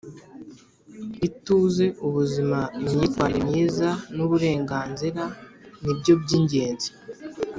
[1.27, 5.23] Ituze ubuzima imyitwarire myiza n’ uburenganzira
[5.83, 6.89] nibyo by’igenzi